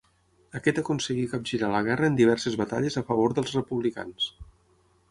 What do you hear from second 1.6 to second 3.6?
la guerra en diverses batalles a favor dels